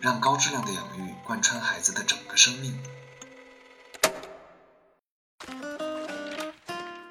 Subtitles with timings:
[0.00, 2.72] 让高质量的养育贯穿孩子的整个生命。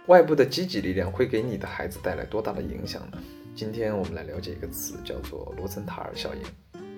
[0.07, 3.19] 外部的积极力量会给你的孩子带来多大的影响呢？
[3.55, 6.41] 今天我们来了解一个词，叫做罗森塔尔效应。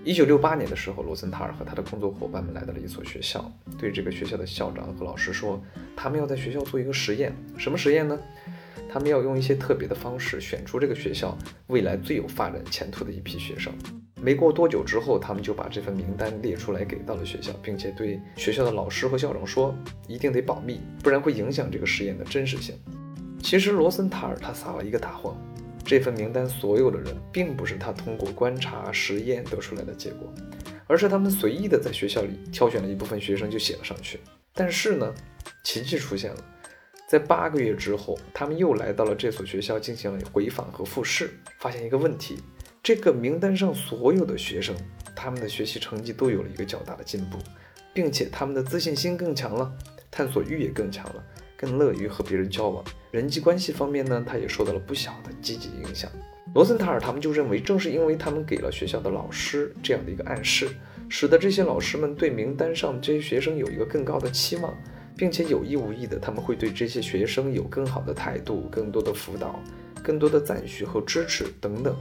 [0.05, 5.61] 一九六八年的时候，罗森塔尔和他的工作伙伴们来到了一所学校，对这个学校的校长和老师说，
[5.93, 7.35] 他们要在学校做一个实验。
[7.57, 8.17] 什么实验呢？
[8.89, 11.37] 他们要用一些特别的方式选出这个学校
[11.67, 13.73] 未来最有发展前途的一批学生。
[14.21, 19.75] 没过多久之后，他们就把这份名单列出来给到了学校，并且对学校的老师和校长说，
[20.07, 22.75] 一定得保密，不然会影响这个实验的真实性。
[23.41, 25.35] 其实罗森塔尔他撒了一个大谎，
[25.83, 30.31] 这份名单所有的人并不是他通过观察实验得出来的结果，
[30.85, 34.19] 而是他们随意的在学校里挑选了一部分学生就写了上去。
[34.53, 35.11] 但是呢，
[35.63, 36.37] 奇迹出现了，
[37.09, 42.37] 在八个月之后，他们又来到了这所学校进行了回访和复试，发现一个问题：
[42.83, 44.75] 这个名单上所有的学生，
[45.15, 47.37] 他们的学习成绩都有了一个较大的进步，
[47.93, 49.71] 并且他们的自信心更强了，
[50.09, 51.23] 探索欲也更强了。
[51.55, 56.11] 更乐于和别人交往，人际关系方面呢，他也受到了不小的积极影响。
[56.55, 60.67] 罗森塔尔他们就认为，正是因为他们给了学校的老师这样的一个暗示，
[61.07, 64.75] 使得这些老师们对名单上这些学生有一个更高的期望，
[65.15, 69.59] 并且有意无意的，他们会对这些学生有更好的态度、更多的辅导、
[70.01, 71.95] 更多的赞许和支持等等。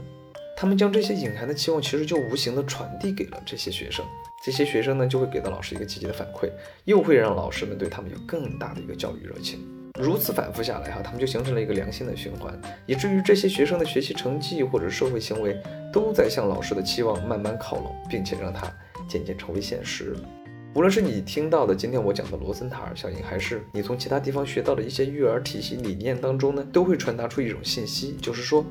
[0.60, 4.04] 他们将这些隐含的期望，其实就无形的传递给了这些学生。
[4.44, 6.50] 这些学生呢，就会给到老师一个积极的反馈，
[6.84, 9.66] 又会让老师们对他们有更大的一个教育热情。
[9.98, 15.56] 如此反复下来，哈，他们就形成了一个良性的循环，以至于这些学生的学习成绩或者社会行为
[15.90, 18.70] 都在向老师的期望慢慢靠拢，并且让它
[19.08, 20.14] 渐渐成为现实。
[20.74, 28.62] 无论是你听到的今天我讲的罗森塔尔效应，还是你从其他地方学到的一些育儿体系理念当中呢，都会传达出一种信息，就是说。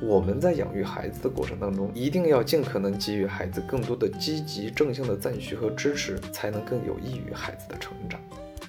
[0.00, 8.20] 我们在养育孩子的过程当中，一定要尽可能给予孩子更多的积极正向的赞许和支持，才能更有益于孩子的成长。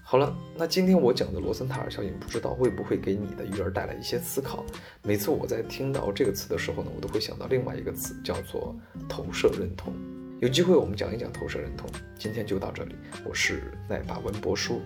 [0.02, 4.66] 好了，那今天我讲的罗森塔尔效应，不知道会不会给你的育儿带来一些思考？
[5.04, 8.76] 每次我在听到这个词的时候呢，我都会想到另外一个词，叫做
[9.08, 9.94] 投射认同。
[10.40, 11.88] 有机会我们讲一讲投射认同。
[12.18, 14.82] 今天就到这里，我是奈法文博叔，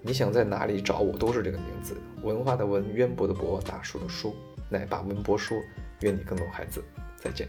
[0.00, 4.32] 你想在哪里找我都是这个名字，文化的文，渊博的博，大叔的叔。
[4.72, 5.62] 奶爸文博说
[6.00, 6.82] ：“愿你更懂孩子。”
[7.22, 7.46] 再见。